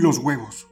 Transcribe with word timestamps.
los 0.00 0.18
huevos. 0.18 0.68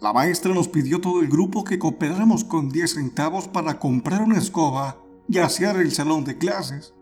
La 0.00 0.12
maestra 0.12 0.54
nos 0.54 0.68
pidió 0.68 1.00
todo 1.00 1.20
el 1.20 1.28
grupo 1.28 1.64
que 1.64 1.80
cooperáramos 1.80 2.44
con 2.44 2.68
10 2.68 2.94
centavos 2.94 3.48
para 3.48 3.80
comprar 3.80 4.22
una 4.22 4.38
escoba 4.38 4.98
y 5.28 5.38
asear 5.38 5.76
el 5.76 5.90
salón 5.90 6.24
de 6.24 6.38
clases. 6.38 6.94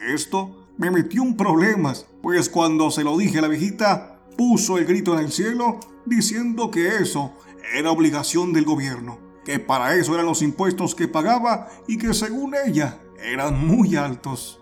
Esto 0.00 0.68
me 0.76 0.92
metió 0.92 1.24
en 1.24 1.36
problemas, 1.36 2.06
pues 2.22 2.48
cuando 2.48 2.92
se 2.92 3.02
lo 3.02 3.18
dije 3.18 3.38
a 3.38 3.42
la 3.42 3.48
viejita, 3.48 4.20
puso 4.36 4.78
el 4.78 4.84
grito 4.84 5.18
en 5.18 5.24
el 5.24 5.32
cielo 5.32 5.80
diciendo 6.06 6.70
que 6.70 6.98
eso 6.98 7.32
era 7.74 7.90
obligación 7.90 8.52
del 8.52 8.64
gobierno, 8.64 9.18
que 9.44 9.58
para 9.58 9.96
eso 9.96 10.14
eran 10.14 10.26
los 10.26 10.40
impuestos 10.40 10.94
que 10.94 11.08
pagaba 11.08 11.68
y 11.88 11.98
que 11.98 12.14
según 12.14 12.54
ella 12.54 13.00
eran 13.20 13.66
muy 13.66 13.96
altos. 13.96 14.60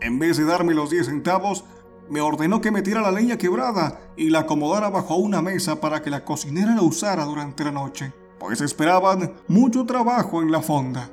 En 0.00 0.20
vez 0.20 0.36
de 0.36 0.44
darme 0.44 0.74
los 0.74 0.90
10 0.90 1.06
centavos, 1.06 1.64
me 2.08 2.20
ordenó 2.20 2.60
que 2.60 2.70
metiera 2.70 3.00
la 3.00 3.10
leña 3.10 3.36
quebrada 3.36 4.00
y 4.16 4.30
la 4.30 4.40
acomodara 4.40 4.90
bajo 4.90 5.16
una 5.16 5.42
mesa 5.42 5.80
para 5.80 6.02
que 6.02 6.10
la 6.10 6.24
cocinera 6.24 6.74
la 6.74 6.82
usara 6.82 7.24
durante 7.24 7.64
la 7.64 7.72
noche, 7.72 8.12
pues 8.38 8.60
esperaban 8.60 9.32
mucho 9.48 9.84
trabajo 9.84 10.42
en 10.42 10.52
la 10.52 10.62
fonda. 10.62 11.10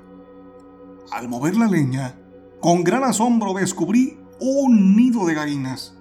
Al 1.12 1.28
mover 1.30 1.56
la 1.56 1.68
leña, 1.68 2.16
con 2.60 2.84
gran 2.84 3.04
asombro 3.04 3.54
descubrí 3.54 4.20
un 4.40 4.96
nido 4.96 5.26
de 5.26 5.34
gallinas. 5.34 5.96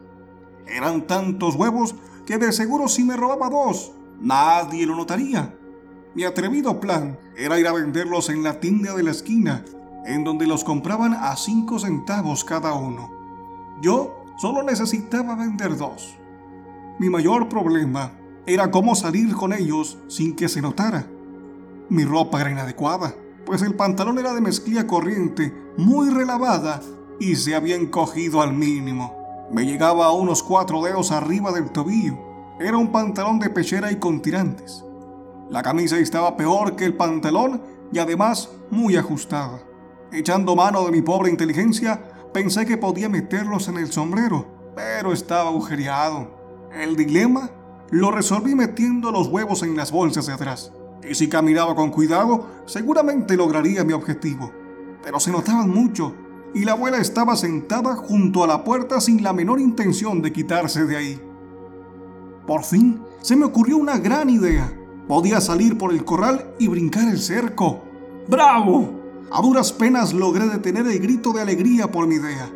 Eran 0.67 1.07
tantos 1.07 1.55
huevos 1.55 1.95
que 2.27 2.39
de 2.39 2.53
seguro 2.53 2.89
si 2.89 3.05
me 3.05 3.17
robaba 3.17 3.51
dos, 3.51 3.93
nadie 4.21 4.87
lo 4.87 4.97
notaría. 4.97 5.57
Mi 6.15 6.25
atrevido 6.25 6.79
plan 6.79 7.19
era 7.37 7.59
ir 7.59 7.67
a 7.67 7.73
venderlos 7.73 8.29
en 8.29 8.43
la 8.43 8.61
tienda 8.61 8.95
de 8.95 9.03
la 9.03 9.11
esquina, 9.11 9.65
en 10.05 10.25
donde 10.25 10.47
los 10.47 10.65
compraban 10.65 11.15
a 11.15 11.37
cinco 11.37 11.79
centavos 11.79 12.45
cada 12.45 12.75
uno. 12.75 13.11
Yo 13.81 14.22
Solo 14.37 14.63
necesitaba 14.63 15.35
vender 15.37 15.77
dos. 15.77 16.17
Mi 16.99 17.09
mayor 17.11 17.49
problema 17.49 18.13
era 18.47 18.71
cómo 18.71 18.95
salir 18.95 19.35
con 19.35 19.53
ellos 19.53 19.99
sin 20.09 20.35
que 20.35 20.49
se 20.49 20.63
notara. 20.63 21.07
Mi 21.89 22.05
ropa 22.05 22.41
era 22.41 22.51
inadecuada, 22.51 23.15
pues 23.45 23.63
el 23.63 23.75
pantalón 23.75 24.19
era 24.19 24.35
de 24.35 24.41
mezclilla 24.41 24.87
corriente, 24.87 25.53
muy 25.77 26.11
relavada 26.11 26.81
y 27.21 27.37
se 27.37 27.55
había 27.55 27.77
encogido 27.77 28.43
al 28.43 28.53
mínimo. 28.53 29.17
Me 29.53 29.65
llegaba 29.65 30.07
a 30.07 30.13
unos 30.13 30.43
cuatro 30.43 30.83
dedos 30.83 31.13
arriba 31.13 31.53
del 31.53 31.71
tobillo. 31.71 32.19
Era 32.59 32.77
un 32.77 32.91
pantalón 32.91 33.39
de 33.39 33.51
pechera 33.51 33.93
y 33.93 33.97
con 33.97 34.23
tirantes. 34.23 34.85
La 35.51 35.63
camisa 35.63 35.99
estaba 35.99 36.37
peor 36.37 36.77
que 36.77 36.85
el 36.85 36.95
pantalón 36.95 37.63
y 37.93 37.99
además 37.99 38.51
muy 38.71 38.97
ajustada. 38.97 39.63
Echando 40.11 40.57
mano 40.57 40.85
de 40.85 40.91
mi 40.91 41.03
pobre 41.03 41.31
inteligencia, 41.31 42.03
Pensé 42.33 42.65
que 42.65 42.79
podía 42.79 43.11
meterlos 43.11 43.69
en 43.69 43.77
el 43.77 43.93
sombrero, 43.93 44.47
pero 44.75 45.13
estaba 45.13 45.51
agujereado. 45.51 46.31
El 46.73 46.97
dilema 46.97 47.51
lo 47.91 48.11
resolví 48.11 48.55
metiendo 48.55 49.13
los 49.13 49.29
huevos 49.29 49.63
en 49.63 49.77
las 49.77 49.93
bolsas 49.93 50.27
de 50.27 50.33
atrás. 50.33 50.73
Y 51.07 51.15
si 51.15 51.29
caminaba 51.29 51.75
con 51.75 51.91
cuidado, 51.91 52.47
seguramente 52.65 53.37
lograría 53.37 53.85
mi 53.85 53.93
objetivo. 53.93 54.51
Pero 55.05 55.21
se 55.21 55.31
notaban 55.31 55.69
mucho, 55.69 56.15
y 56.55 56.65
la 56.65 56.73
abuela 56.73 56.99
estaba 56.99 57.37
sentada 57.37 57.97
junto 57.97 58.45
a 58.45 58.47
la 58.47 58.65
puerta 58.65 59.01
sin 59.03 59.23
la 59.23 59.35
menor 59.35 59.61
intención 59.61 60.23
de 60.23 60.33
quitarse 60.33 60.87
de 60.87 60.97
ahí. 60.97 61.21
Por 62.47 62.65
fin, 62.65 63.03
se 63.21 63.37
me 63.37 63.45
ocurrió 63.45 63.77
una 63.77 63.99
gran 63.99 64.31
idea. 64.31 64.73
Podía 65.07 65.41
salir 65.43 65.77
por 65.77 65.93
el 65.93 66.05
corral 66.05 66.55
y 66.59 66.69
brincar 66.69 67.09
el 67.09 67.19
cerco. 67.19 67.83
¡Bravo! 68.27 69.02
A 69.35 69.41
duras 69.41 69.73
penas 69.73 70.13
logré 70.13 70.47
detener 70.47 70.87
el 70.87 70.99
grito 70.99 71.33
de 71.33 71.41
alegría 71.41 71.91
por 71.91 72.07
mi 72.07 72.17
idea. 72.17 72.53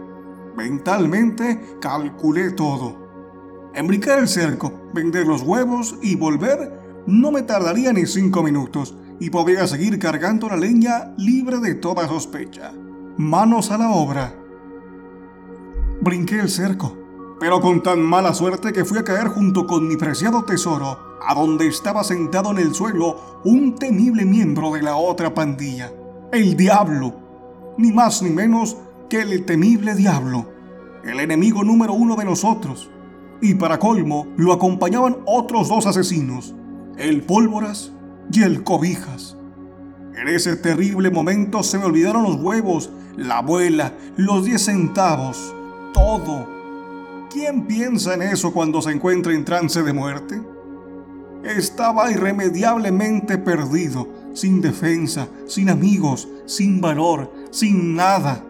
Mentalmente 0.58 1.78
calculé 1.80 2.50
todo. 2.50 3.70
En 3.72 3.86
brincar 3.86 4.18
el 4.18 4.28
cerco, 4.28 4.90
vender 4.92 5.26
los 5.26 5.40
huevos 5.40 5.96
y 6.02 6.16
volver 6.16 7.02
no 7.06 7.32
me 7.32 7.40
tardaría 7.40 7.94
ni 7.94 8.04
cinco 8.04 8.42
minutos 8.42 8.94
y 9.18 9.30
podría 9.30 9.66
seguir 9.66 9.98
cargando 9.98 10.50
la 10.50 10.58
leña 10.58 11.14
libre 11.16 11.60
de 11.60 11.76
toda 11.76 12.06
sospecha. 12.08 12.74
Manos 13.16 13.70
a 13.70 13.78
la 13.78 13.92
obra. 13.92 14.34
Brinqué 16.02 16.40
el 16.40 16.50
cerco, 16.50 16.94
pero 17.40 17.62
con 17.62 17.82
tan 17.82 18.02
mala 18.02 18.34
suerte 18.34 18.74
que 18.74 18.84
fui 18.84 18.98
a 18.98 19.04
caer 19.04 19.28
junto 19.28 19.66
con 19.66 19.88
mi 19.88 19.96
preciado 19.96 20.44
tesoro, 20.44 20.98
a 21.26 21.34
donde 21.34 21.68
estaba 21.68 22.04
sentado 22.04 22.50
en 22.50 22.58
el 22.58 22.74
suelo 22.74 23.40
un 23.44 23.76
temible 23.76 24.26
miembro 24.26 24.74
de 24.74 24.82
la 24.82 24.96
otra 24.96 25.32
pandilla 25.32 25.90
el 26.32 26.56
diablo, 26.56 27.14
ni 27.78 27.92
más 27.92 28.22
ni 28.22 28.30
menos 28.30 28.76
que 29.08 29.22
el 29.22 29.44
temible 29.44 29.94
diablo, 29.94 30.50
el 31.04 31.20
enemigo 31.20 31.62
número 31.62 31.94
uno 31.94 32.16
de 32.16 32.24
nosotros. 32.24 32.90
Y 33.40 33.54
para 33.54 33.78
colmo, 33.78 34.26
lo 34.36 34.52
acompañaban 34.52 35.18
otros 35.26 35.68
dos 35.68 35.86
asesinos, 35.86 36.54
el 36.96 37.22
pólvoras 37.22 37.92
y 38.32 38.42
el 38.42 38.64
cobijas. 38.64 39.36
En 40.16 40.28
ese 40.28 40.56
terrible 40.56 41.10
momento 41.10 41.62
se 41.62 41.78
me 41.78 41.84
olvidaron 41.84 42.22
los 42.22 42.36
huevos, 42.36 42.90
la 43.16 43.38
abuela, 43.38 43.92
los 44.16 44.46
diez 44.46 44.64
centavos, 44.64 45.54
todo. 45.92 46.48
¿Quién 47.30 47.66
piensa 47.66 48.14
en 48.14 48.22
eso 48.22 48.52
cuando 48.52 48.80
se 48.80 48.92
encuentra 48.92 49.34
en 49.34 49.44
trance 49.44 49.82
de 49.82 49.92
muerte? 49.92 50.40
Estaba 51.44 52.10
irremediablemente 52.10 53.36
perdido, 53.36 54.08
sin 54.36 54.60
defensa, 54.60 55.28
sin 55.46 55.68
amigos, 55.68 56.28
sin 56.46 56.80
valor, 56.80 57.32
sin 57.50 57.96
nada. 57.96 58.44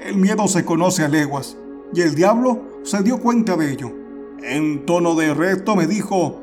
El 0.00 0.16
miedo 0.16 0.48
se 0.48 0.64
conoce 0.64 1.04
a 1.04 1.08
leguas, 1.08 1.56
y 1.92 2.00
el 2.00 2.14
diablo 2.14 2.80
se 2.82 3.02
dio 3.02 3.20
cuenta 3.20 3.56
de 3.56 3.72
ello. 3.72 3.92
En 4.42 4.86
tono 4.86 5.14
de 5.14 5.34
reto 5.34 5.76
me 5.76 5.86
dijo, 5.86 6.40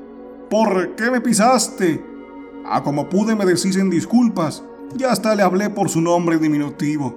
¿por 0.49 0.95
qué 0.95 1.09
me 1.11 1.21
pisaste? 1.21 2.03
A 2.65 2.77
ah, 2.77 2.83
como 2.83 3.09
pude 3.09 3.35
me 3.35 3.43
en 3.43 3.89
disculpas, 3.89 4.63
y 4.97 5.03
hasta 5.03 5.35
le 5.35 5.43
hablé 5.43 5.69
por 5.69 5.89
su 5.89 5.99
nombre 5.99 6.37
diminutivo. 6.37 7.13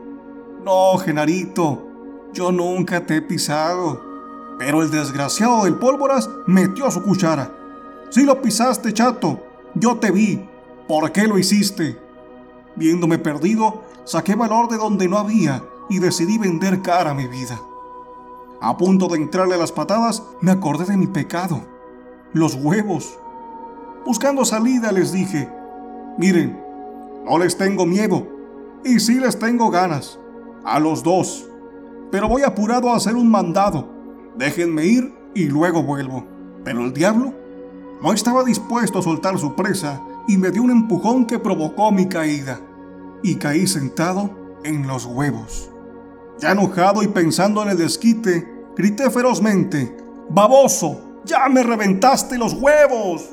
No, 0.64 0.98
Genarito, 0.98 1.86
yo 2.32 2.50
nunca 2.50 3.06
te 3.06 3.16
he 3.16 3.22
pisado. 3.22 4.04
Pero 4.58 4.82
el 4.82 4.90
desgraciado 4.90 5.64
del 5.64 5.74
pólvoras 5.74 6.30
metió 6.46 6.90
su 6.90 7.02
cuchara 7.02 7.56
si 8.08 8.24
lo 8.24 8.40
pisaste, 8.40 8.92
chato. 8.92 9.42
Yo 9.74 9.96
te 9.96 10.10
vi. 10.10 10.48
¿Por 10.88 11.10
qué 11.12 11.26
lo 11.26 11.38
hiciste? 11.38 11.98
Viéndome 12.76 13.18
perdido, 13.18 13.82
saqué 14.04 14.34
valor 14.34 14.68
de 14.68 14.76
donde 14.76 15.08
no 15.08 15.18
había 15.18 15.64
y 15.88 15.98
decidí 15.98 16.38
vender 16.38 16.82
cara 16.82 17.10
a 17.10 17.14
mi 17.14 17.26
vida. 17.26 17.60
A 18.60 18.76
punto 18.76 19.08
de 19.08 19.16
entrarle 19.16 19.54
a 19.54 19.58
las 19.58 19.72
patadas, 19.72 20.22
me 20.40 20.50
acordé 20.50 20.84
de 20.84 20.96
mi 20.96 21.06
pecado, 21.06 21.60
los 22.32 22.54
huevos. 22.54 23.18
Buscando 24.04 24.44
salida 24.44 24.92
les 24.92 25.12
dije, 25.12 25.48
miren, 26.18 26.62
no 27.24 27.38
les 27.38 27.56
tengo 27.56 27.84
miedo, 27.84 28.26
y 28.84 29.00
sí 29.00 29.16
les 29.16 29.38
tengo 29.38 29.70
ganas, 29.70 30.18
a 30.64 30.78
los 30.78 31.02
dos, 31.02 31.46
pero 32.10 32.28
voy 32.28 32.42
apurado 32.42 32.90
a 32.90 32.96
hacer 32.96 33.16
un 33.16 33.30
mandado. 33.30 33.88
Déjenme 34.36 34.84
ir 34.86 35.14
y 35.34 35.44
luego 35.44 35.82
vuelvo. 35.82 36.24
Pero 36.64 36.84
el 36.84 36.92
diablo 36.92 37.34
no 38.02 38.12
estaba 38.12 38.44
dispuesto 38.44 38.98
a 38.98 39.02
soltar 39.02 39.38
su 39.38 39.54
presa 39.54 40.00
y 40.28 40.36
me 40.36 40.50
dio 40.50 40.62
un 40.62 40.70
empujón 40.70 41.26
que 41.26 41.38
provocó 41.38 41.92
mi 41.92 42.08
caída. 42.08 42.60
Y 43.22 43.36
caí 43.36 43.66
sentado 43.66 44.30
en 44.64 44.86
los 44.86 45.06
huevos. 45.06 45.70
Ya 46.38 46.52
enojado 46.52 47.02
y 47.02 47.08
pensando 47.08 47.62
en 47.62 47.70
el 47.70 47.78
desquite, 47.78 48.46
grité 48.76 49.10
ferozmente, 49.10 49.96
¡Baboso! 50.28 51.22
¡Ya 51.24 51.48
me 51.48 51.62
reventaste 51.62 52.36
los 52.36 52.52
huevos! 52.54 53.30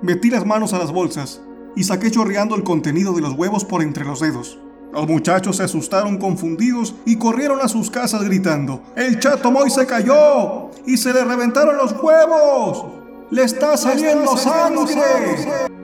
Metí 0.00 0.30
las 0.30 0.46
manos 0.46 0.72
a 0.72 0.78
las 0.78 0.92
bolsas 0.92 1.40
y 1.74 1.84
saqué 1.84 2.10
chorreando 2.10 2.54
el 2.54 2.64
contenido 2.64 3.12
de 3.12 3.20
los 3.20 3.34
huevos 3.34 3.64
por 3.64 3.82
entre 3.82 4.04
los 4.04 4.20
dedos. 4.20 4.58
Los 4.92 5.06
muchachos 5.08 5.56
se 5.56 5.64
asustaron 5.64 6.16
confundidos 6.16 6.94
y 7.04 7.16
corrieron 7.16 7.60
a 7.60 7.68
sus 7.68 7.90
casas 7.90 8.22
gritando, 8.24 8.82
¡El 8.96 9.18
chato 9.18 9.50
Moy 9.50 9.68
se 9.68 9.86
cayó! 9.86 10.70
¡Y 10.86 10.96
se 10.96 11.12
le 11.12 11.24
reventaron 11.24 11.76
los 11.76 11.92
huevos! 11.92 12.86
¡Le 13.30 13.42
está 13.42 13.76
saliendo 13.76 14.36
sangre! 14.36 15.76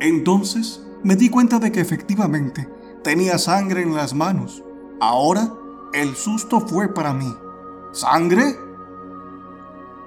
Entonces 0.00 0.82
me 1.02 1.16
di 1.16 1.28
cuenta 1.28 1.58
de 1.58 1.72
que 1.72 1.80
efectivamente 1.80 2.68
tenía 3.02 3.38
sangre 3.38 3.82
en 3.82 3.94
las 3.94 4.14
manos. 4.14 4.62
Ahora 5.00 5.52
el 5.92 6.14
susto 6.16 6.60
fue 6.60 6.92
para 6.92 7.14
mí. 7.14 7.34
¿Sangre? 7.92 8.56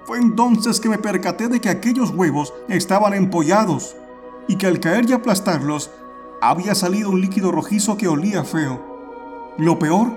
Fue 0.06 0.18
entonces 0.20 0.80
que 0.80 0.90
me 0.90 0.98
percaté 0.98 1.48
de 1.48 1.60
que 1.60 1.70
aquellos 1.70 2.12
huevos 2.12 2.54
estaban 2.68 3.14
empollados 3.14 3.96
y 4.48 4.56
que 4.56 4.68
al 4.68 4.80
caer 4.80 5.10
y 5.10 5.14
aplastarlos 5.14 5.92
había 6.42 6.76
salido 6.76 7.10
un 7.10 7.22
líquido 7.22 7.52
rojizo 7.52 7.98
que 7.98 8.08
olía 8.08 8.44
feo. 8.44 9.54
Lo 9.58 9.80
peor 9.80 10.12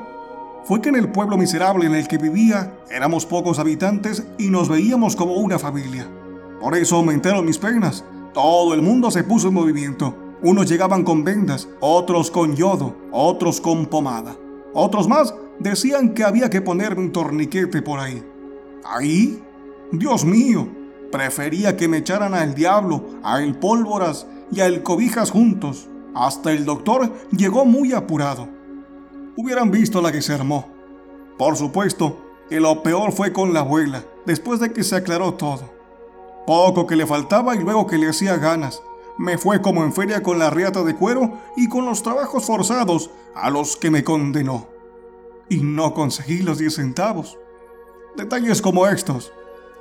fue 0.65 0.81
que 0.81 0.89
en 0.89 0.97
el 0.97 1.11
pueblo 1.11 1.37
miserable 1.37 1.87
en 1.87 1.95
el 1.95 2.09
que 2.09 2.19
vivía 2.19 2.79
éramos 2.91 3.27
pocos 3.27 3.59
habitantes 3.59 4.25
y 4.39 4.49
nos 4.49 4.69
veíamos 4.69 5.17
como 5.17 5.35
una 5.35 5.59
familia. 5.59 6.09
Por 6.61 6.77
eso 6.77 6.97
aumentaron 6.97 7.45
mis 7.45 7.59
penas. 7.59 8.05
Todo 8.33 8.75
el 8.75 8.83
mundo 8.83 9.11
se 9.11 9.25
puso 9.25 9.49
en 9.49 9.55
movimiento. 9.55 10.15
Unos 10.43 10.69
llegaban 10.69 11.05
con 11.05 11.23
vendas, 11.23 11.69
otros 11.81 12.31
con 12.31 12.57
yodo, 12.57 12.97
otros 13.13 13.61
con 13.61 13.87
pomada. 13.87 14.37
Otros 14.75 15.07
más 15.07 15.35
decían 15.59 16.15
que 16.15 16.25
había 16.25 16.51
que 16.51 16.61
ponerme 16.61 17.03
un 17.03 17.13
torniquete 17.13 17.83
por 17.83 18.01
ahí. 18.01 18.23
Ahí 18.85 19.43
Dios 19.93 20.25
mío, 20.25 20.69
prefería 21.11 21.77
que 21.77 21.87
me 21.87 21.99
echaran 21.99 22.33
al 22.33 22.55
diablo, 22.55 23.05
a 23.23 23.43
el 23.43 23.55
pólvoras 23.57 24.27
y 24.51 24.61
a 24.61 24.67
el 24.67 24.83
cobijas 24.83 25.31
juntos. 25.31 25.87
Hasta 26.15 26.51
el 26.51 26.65
doctor 26.65 27.13
llegó 27.31 27.67
muy 27.67 27.93
apurado. 27.93 28.49
Hubieran 29.37 29.71
visto 29.71 30.01
la 30.01 30.11
que 30.11 30.23
se 30.23 30.33
armó. 30.33 30.67
Por 31.37 31.57
supuesto 31.59 32.25
que 32.49 32.59
lo 32.59 32.83
peor 32.83 33.13
fue 33.13 33.35
con 33.35 33.53
la 33.53 33.61
abuela, 33.61 34.03
después 34.25 34.61
de 34.61 34.73
que 34.73 34.83
se 34.83 34.97
aclaró 34.97 35.35
todo. 35.35 35.72
Poco 36.47 36.87
que 36.87 36.97
le 36.97 37.07
faltaba 37.07 37.55
y 37.55 37.59
luego 37.59 37.87
que 37.87 37.99
le 37.99 38.09
hacía 38.09 38.37
ganas. 38.37 38.83
Me 39.19 39.39
fue 39.39 39.61
como 39.61 39.85
en 39.85 39.93
feria 39.93 40.23
con 40.23 40.39
la 40.39 40.51
riata 40.51 40.83
de 40.83 40.97
cuero 40.97 41.39
y 41.57 41.69
con 41.69 41.85
los 41.85 42.03
trabajos 42.03 42.45
forzados 42.45 43.11
a 43.35 43.51
los 43.51 43.77
que 43.77 43.91
me 43.91 44.05
condenó. 44.05 44.67
Y 45.49 45.59
no 45.59 45.95
conseguí 45.95 46.39
los 46.39 46.59
10 46.59 46.75
centavos. 46.75 47.39
Detalles 48.17 48.61
como 48.61 48.87
estos 48.87 49.33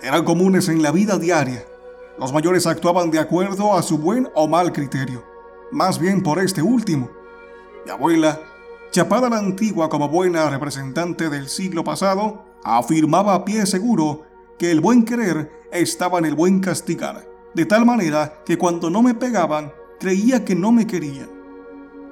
eran 0.02 0.26
comunes 0.26 0.68
en 0.68 0.82
la 0.82 0.92
vida 0.92 1.18
diaria. 1.18 1.66
Los 2.18 2.34
mayores 2.34 2.68
actuaban 2.68 3.12
de 3.12 3.20
acuerdo 3.20 3.76
a 3.76 3.84
su 3.84 3.98
buen 3.98 4.30
o 4.36 4.48
mal 4.48 4.72
criterio, 4.72 5.24
más 5.72 6.00
bien 6.00 6.22
por 6.22 6.40
este 6.40 6.62
último. 6.62 7.10
Mi 7.86 7.92
abuela, 7.92 8.40
chapada 8.92 9.30
la 9.30 9.38
antigua 9.38 9.90
como 9.90 10.10
buena 10.10 10.50
representante 10.50 11.30
del 11.30 11.50
siglo 11.50 11.84
pasado, 11.84 12.44
afirmaba 12.64 13.34
a 13.34 13.46
pie 13.46 13.66
seguro 13.66 14.24
que 14.62 14.70
el 14.70 14.80
buen 14.80 15.06
querer 15.06 15.52
estaba 15.72 16.20
en 16.20 16.26
el 16.26 16.36
buen 16.36 16.60
castigar, 16.60 17.28
de 17.56 17.66
tal 17.66 17.84
manera 17.84 18.44
que 18.46 18.60
cuando 18.60 18.92
no 18.92 19.02
me 19.02 19.16
pegaban, 19.16 19.74
creía 20.00 20.46
que 20.46 20.54
no 20.54 20.72
me 20.72 20.86
querían. 20.86 21.32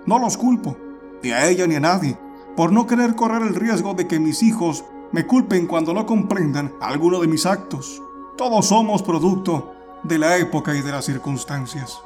No 0.08 0.18
los 0.18 0.36
culpo, 0.36 0.76
ni 1.22 1.30
a 1.30 1.48
ella 1.48 1.68
ni 1.68 1.76
a 1.76 1.80
nadie, 1.80 2.18
por 2.58 2.72
no 2.72 2.88
querer 2.88 3.14
correr 3.14 3.44
el 3.44 3.54
riesgo 3.54 3.94
de 3.94 4.08
que 4.08 4.20
mis 4.20 4.42
hijos 4.42 4.84
me 5.12 5.28
culpen 5.28 5.68
cuando 5.68 5.94
no 5.94 6.08
comprendan 6.08 6.74
alguno 6.82 7.20
de 7.20 7.28
mis 7.28 7.46
actos. 7.46 8.02
Todos 8.36 8.66
somos 8.66 9.04
producto 9.04 9.72
de 10.02 10.18
la 10.18 10.38
época 10.38 10.76
y 10.76 10.82
de 10.82 10.92
las 10.92 11.06
circunstancias. 11.06 12.02